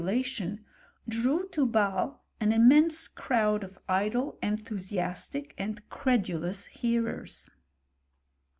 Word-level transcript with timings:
lation, 0.03 0.57
drew 1.07 1.47
to 1.49 1.67
Bslle 1.67 2.17
an 2.39 2.51
immense 2.51 3.07
crowd 3.07 3.63
of 3.63 3.77
idle, 3.87 4.39
enthu 4.41 4.73
siastic, 4.79 5.51
and 5.59 5.87
credulous 5.89 6.65
hearers. 6.65 7.51